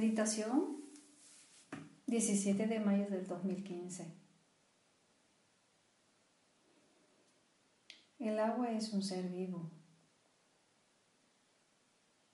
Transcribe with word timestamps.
Meditación 0.00 0.80
17 2.06 2.66
de 2.66 2.80
mayo 2.80 3.10
del 3.10 3.26
2015. 3.26 4.10
El 8.18 8.38
agua 8.38 8.70
es 8.70 8.94
un 8.94 9.02
ser 9.02 9.28
vivo. 9.28 9.70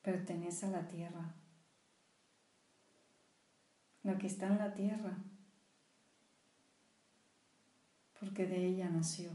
Pertenece 0.01 0.67
a 0.67 0.71
la 0.71 0.87
tierra. 0.87 1.35
La 4.05 4.17
que 4.17 4.29
está 4.29 4.47
en 4.47 4.59
la 4.59 4.73
tierra. 4.73 5.19
Porque 8.21 8.47
de 8.47 8.65
ella 8.65 8.91
nació. 8.91 9.33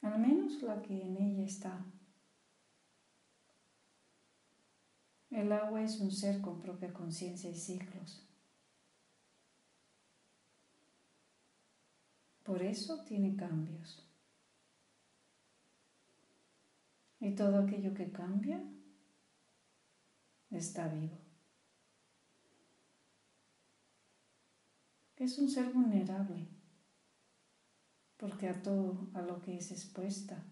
Al 0.00 0.18
menos 0.18 0.62
la 0.62 0.80
que 0.80 0.98
en 1.02 1.18
ella 1.18 1.44
está. 1.44 1.84
El 5.36 5.52
agua 5.52 5.82
es 5.82 6.00
un 6.00 6.10
ser 6.10 6.40
con 6.40 6.62
propia 6.62 6.94
conciencia 6.94 7.50
y 7.50 7.54
ciclos. 7.54 8.26
Por 12.42 12.62
eso 12.62 13.04
tiene 13.04 13.36
cambios. 13.36 14.02
Y 17.20 17.34
todo 17.34 17.58
aquello 17.58 17.92
que 17.92 18.10
cambia 18.10 18.64
está 20.50 20.88
vivo. 20.88 21.18
Es 25.16 25.36
un 25.36 25.50
ser 25.50 25.70
vulnerable, 25.70 26.48
porque 28.16 28.48
a 28.48 28.62
todo 28.62 29.10
a 29.12 29.20
lo 29.20 29.42
que 29.42 29.58
es 29.58 29.70
expuesta 29.70 30.42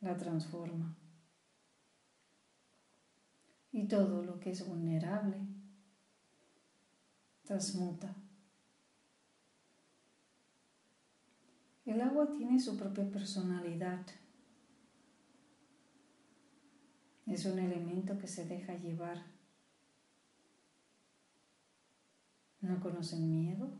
la 0.00 0.16
transforma 0.16 0.96
y 3.76 3.86
todo 3.88 4.22
lo 4.22 4.40
que 4.40 4.52
es 4.52 4.66
vulnerable 4.66 5.36
transmuta. 7.44 8.16
El 11.84 12.00
agua 12.00 12.32
tiene 12.32 12.58
su 12.58 12.78
propia 12.78 13.04
personalidad. 13.10 14.00
Es 17.26 17.44
un 17.44 17.58
elemento 17.58 18.18
que 18.18 18.26
se 18.26 18.46
deja 18.46 18.78
llevar. 18.78 19.22
No 22.62 22.80
conocen 22.80 23.30
miedo. 23.30 23.70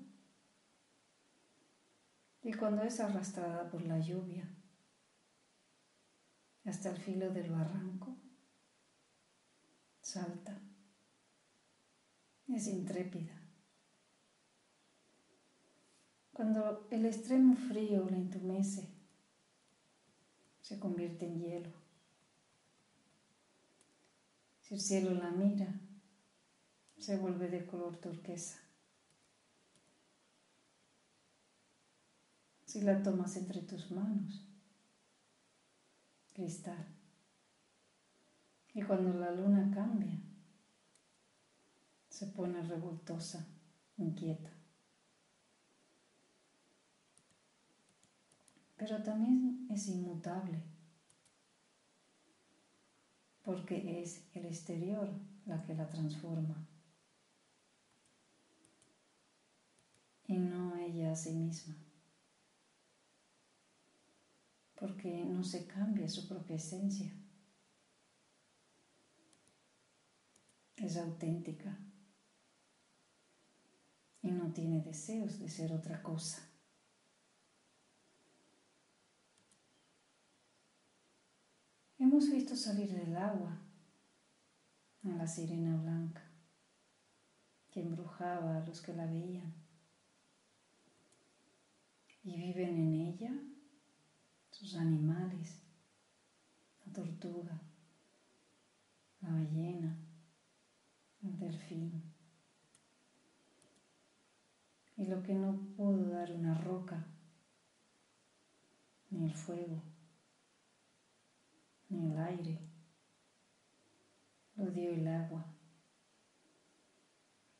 Y 2.42 2.52
cuando 2.52 2.82
es 2.82 3.00
arrastrada 3.00 3.70
por 3.70 3.80
la 3.80 3.98
lluvia 3.98 4.46
hasta 6.66 6.90
el 6.90 6.98
filo 6.98 7.30
del 7.30 7.50
barranco, 7.50 8.14
salta, 10.06 10.56
es 12.46 12.68
intrépida. 12.68 13.34
Cuando 16.32 16.86
el 16.92 17.06
extremo 17.06 17.56
frío 17.56 18.08
la 18.08 18.16
entumece, 18.16 18.88
se 20.60 20.78
convierte 20.78 21.26
en 21.26 21.40
hielo. 21.40 21.72
Si 24.60 24.74
el 24.74 24.80
cielo 24.80 25.10
la 25.12 25.30
mira, 25.30 25.80
se 26.98 27.16
vuelve 27.16 27.48
de 27.48 27.66
color 27.66 27.96
turquesa. 27.96 28.60
Si 32.64 32.80
la 32.82 33.02
tomas 33.02 33.36
entre 33.36 33.62
tus 33.62 33.90
manos, 33.90 34.46
cristal. 36.32 37.05
Y 38.76 38.82
cuando 38.82 39.18
la 39.18 39.30
luna 39.30 39.70
cambia, 39.74 40.20
se 42.10 42.26
pone 42.26 42.62
revoltosa, 42.62 43.48
inquieta. 43.96 44.50
Pero 48.76 49.02
también 49.02 49.66
es 49.70 49.88
inmutable, 49.88 50.62
porque 53.42 54.02
es 54.02 54.28
el 54.34 54.44
exterior 54.44 55.08
la 55.46 55.62
que 55.62 55.74
la 55.74 55.88
transforma 55.88 56.68
y 60.26 60.36
no 60.36 60.76
ella 60.76 61.12
a 61.12 61.16
sí 61.16 61.32
misma, 61.32 61.78
porque 64.78 65.24
no 65.24 65.42
se 65.42 65.66
cambia 65.66 66.06
su 66.10 66.28
propia 66.28 66.56
esencia. 66.56 67.10
Es 70.86 70.96
auténtica 70.96 71.76
y 74.22 74.30
no 74.30 74.52
tiene 74.52 74.80
deseos 74.80 75.38
de 75.38 75.48
ser 75.48 75.72
otra 75.72 76.02
cosa. 76.02 76.42
Hemos 81.98 82.30
visto 82.30 82.54
salir 82.54 82.92
del 82.92 83.16
agua 83.16 83.60
a 85.04 85.08
la 85.08 85.26
sirena 85.26 85.76
blanca 85.76 86.22
que 87.70 87.80
embrujaba 87.80 88.58
a 88.58 88.66
los 88.66 88.80
que 88.80 88.94
la 88.94 89.06
veían 89.06 89.54
y 92.22 92.36
viven 92.36 92.76
en 92.76 92.94
ella 92.94 93.32
sus 94.50 94.76
animales, 94.76 95.60
la 96.84 96.92
tortuga, 96.92 97.60
la 99.20 99.30
ballena, 99.30 100.05
delfín. 101.46 102.02
Y 104.96 105.06
lo 105.06 105.22
que 105.22 105.34
no 105.34 105.74
pudo 105.76 106.08
dar 106.08 106.32
una 106.32 106.54
roca, 106.54 107.06
ni 109.10 109.24
el 109.24 109.34
fuego, 109.34 109.82
ni 111.88 112.10
el 112.10 112.18
aire, 112.18 112.58
lo 114.56 114.70
dio 114.70 114.90
el 114.90 115.06
agua, 115.06 115.54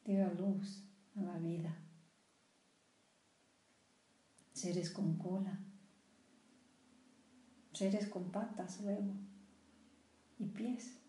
dio 0.05 0.25
a 0.25 0.33
luz 0.33 0.83
a 1.17 1.23
la 1.23 1.39
vida. 1.39 1.83
Seres 4.53 4.91
con 4.91 5.19
cola, 5.19 5.61
seres 7.73 8.09
con 8.09 8.33
patas 8.33 8.81
luego 8.81 9.13
y 10.39 10.47
pies 10.47 11.06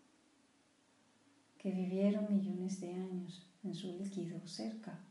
que 1.58 1.72
vivieron 1.72 2.32
millones 2.32 2.80
de 2.80 2.94
años 2.94 3.44
en 3.64 3.74
su 3.74 3.92
líquido 3.98 4.46
cerca, 4.46 5.04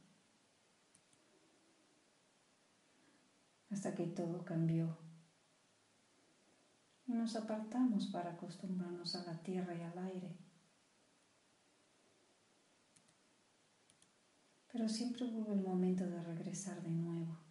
hasta 3.69 3.93
que 3.93 4.07
todo 4.07 4.45
cambió. 4.45 4.97
Y 7.05 7.13
nos 7.13 7.35
apartamos 7.35 8.07
para 8.07 8.31
acostumbrarnos 8.31 9.15
a 9.15 9.25
la 9.25 9.41
tierra 9.43 9.75
y 9.75 9.81
al 9.81 9.97
aire. 9.99 10.37
Pero 14.71 14.89
siempre 14.89 15.25
hubo 15.25 15.53
el 15.53 15.61
momento 15.61 16.05
de 16.05 16.21
regresar 16.21 16.81
de 16.81 16.91
nuevo. 16.91 17.47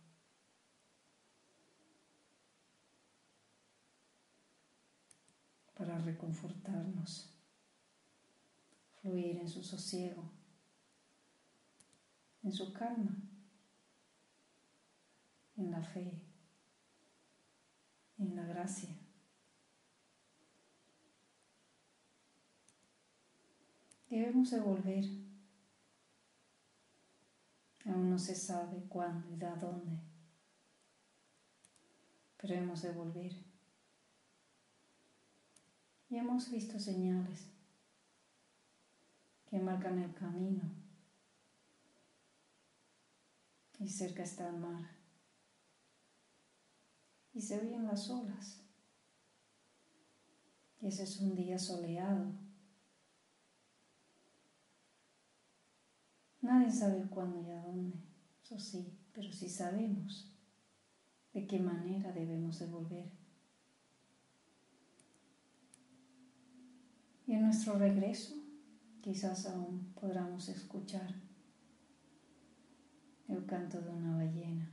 para 5.76 5.98
reconfortarnos 5.98 7.35
en 9.14 9.48
su 9.48 9.62
sosiego, 9.62 10.22
en 12.42 12.52
su 12.52 12.72
calma, 12.72 13.16
en 15.56 15.70
la 15.70 15.82
fe, 15.82 16.20
en 18.18 18.34
la 18.34 18.44
gracia. 18.44 18.90
Debemos 24.10 24.50
de 24.50 24.60
volver. 24.60 25.04
Aún 27.84 28.10
no 28.10 28.18
se 28.18 28.34
sabe 28.34 28.82
cuándo 28.88 29.36
y 29.36 29.44
a 29.44 29.54
dónde, 29.54 30.00
pero 32.36 32.54
hemos 32.54 32.82
de 32.82 32.90
volver. 32.90 33.32
y 36.08 36.16
hemos 36.16 36.50
visto 36.50 36.78
señales 36.78 37.55
que 39.48 39.58
marcan 39.58 39.98
el 39.98 40.12
camino 40.14 40.62
y 43.78 43.88
cerca 43.88 44.22
está 44.22 44.48
el 44.48 44.56
mar 44.56 44.90
y 47.34 47.40
se 47.40 47.60
oyen 47.60 47.86
las 47.86 48.08
olas 48.10 48.66
y 50.80 50.88
ese 50.88 51.04
es 51.04 51.20
un 51.20 51.34
día 51.34 51.58
soleado. 51.58 52.32
Nadie 56.40 56.70
sabe 56.70 57.02
cuándo 57.08 57.42
y 57.42 57.50
a 57.50 57.60
dónde, 57.60 57.98
eso 58.42 58.58
sí, 58.58 58.96
pero 59.12 59.32
sí 59.32 59.48
sabemos 59.48 60.32
de 61.32 61.46
qué 61.46 61.58
manera 61.58 62.12
debemos 62.12 62.58
de 62.58 62.66
volver. 62.66 63.10
Y 67.26 67.32
en 67.32 67.42
nuestro 67.42 67.78
regreso 67.78 68.45
quizás 69.06 69.46
aún 69.46 69.92
podamos 69.94 70.48
escuchar 70.48 71.14
el 73.28 73.46
canto 73.46 73.80
de 73.80 73.88
una 73.88 74.16
ballena, 74.16 74.68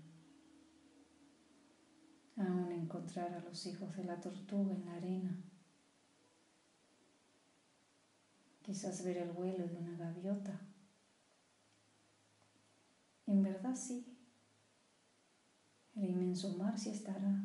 aún 2.38 2.72
encontrar 2.72 3.32
a 3.32 3.42
los 3.42 3.64
hijos 3.68 3.96
de 3.96 4.06
la 4.06 4.20
tortuga 4.20 4.74
en 4.74 4.86
la 4.88 4.96
arena, 4.96 5.38
quizás 8.64 9.04
ver 9.04 9.18
el 9.18 9.34
vuelo 9.34 9.68
de 9.68 9.78
una 9.78 9.96
gaviota. 9.98 10.60
En 13.28 13.44
verdad 13.44 13.76
sí, 13.76 14.18
el 15.96 16.06
inmenso 16.06 16.58
mar 16.58 16.80
sí 16.80 16.90
estará. 16.90 17.40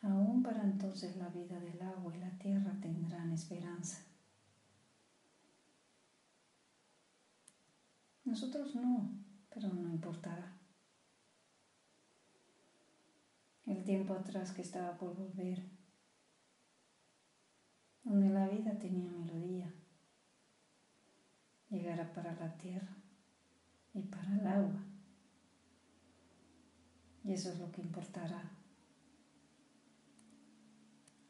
Aún 0.00 0.42
para 0.42 0.62
entonces 0.62 1.16
la 1.16 1.28
vida 1.30 1.58
del 1.58 1.82
agua 1.82 2.14
y 2.14 2.20
la 2.20 2.30
tierra 2.38 2.78
tendrán 2.80 3.16
esperanza. 3.36 4.04
Nosotros 8.24 8.74
no, 8.74 9.24
pero 9.50 9.68
no 9.68 9.88
importará. 9.88 10.58
El 13.66 13.84
tiempo 13.84 14.14
atrás 14.14 14.52
que 14.52 14.62
estaba 14.62 14.96
por 14.96 15.14
volver, 15.14 15.62
donde 18.02 18.30
la 18.30 18.48
vida 18.48 18.78
tenía 18.78 19.10
melodía, 19.10 19.72
llegará 21.68 22.12
para 22.12 22.34
la 22.34 22.56
tierra 22.56 22.96
y 23.94 24.02
para 24.02 24.34
el 24.34 24.46
agua. 24.46 24.84
Y 27.24 27.32
eso 27.32 27.50
es 27.50 27.58
lo 27.58 27.70
que 27.72 27.82
importará. 27.82 28.52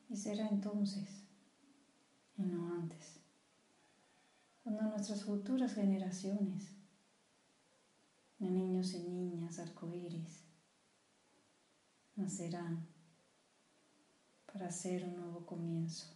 Y 0.08 0.16
será 0.16 0.48
entonces, 0.48 1.25
y 2.38 2.42
no 2.42 2.74
antes, 2.74 3.20
cuando 4.62 4.82
nuestras 4.82 5.24
futuras 5.24 5.74
generaciones 5.74 6.76
de 8.38 8.50
niños 8.50 8.92
y 8.94 8.98
niñas 8.98 9.58
arcoíris 9.58 10.44
nacerán 12.16 12.84
para 14.52 14.66
hacer 14.66 15.04
un 15.04 15.16
nuevo 15.16 15.46
comienzo. 15.46 16.15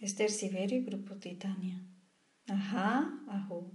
Esther 0.00 0.30
Siberio, 0.30 0.82
Grupo 0.82 1.14
Titania. 1.16 1.84
Ajá, 2.48 3.22
ajo. 3.28 3.70